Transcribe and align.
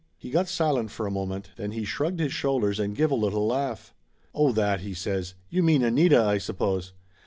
He 0.17 0.31
got 0.31 0.47
silent 0.49 0.89
for 0.89 1.05
a 1.05 1.11
moment, 1.11 1.51
then 1.57 1.73
he 1.73 1.85
shrugged 1.85 2.19
his 2.19 2.33
shoulders 2.33 2.79
and 2.79 2.95
give 2.95 3.11
a 3.11 3.13
little 3.15 3.45
laugh. 3.45 3.93
"Oh, 4.33 4.51
that!" 4.53 4.79
he 4.81 4.95
says. 4.95 5.35
"You 5.51 5.61
mean 5.61 5.83
Anita, 5.83 6.23
I 6.23 6.39
suppose. 6.39 6.93